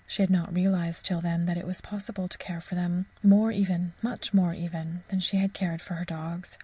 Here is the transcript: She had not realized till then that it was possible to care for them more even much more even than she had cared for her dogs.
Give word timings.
She 0.07 0.23
had 0.23 0.31
not 0.31 0.51
realized 0.51 1.05
till 1.05 1.21
then 1.21 1.45
that 1.45 1.57
it 1.59 1.67
was 1.67 1.79
possible 1.79 2.27
to 2.27 2.37
care 2.39 2.59
for 2.59 2.73
them 2.73 3.05
more 3.21 3.51
even 3.51 3.93
much 4.01 4.33
more 4.33 4.51
even 4.51 5.03
than 5.09 5.19
she 5.19 5.37
had 5.37 5.53
cared 5.53 5.79
for 5.79 5.93
her 5.93 6.05
dogs. 6.05 6.57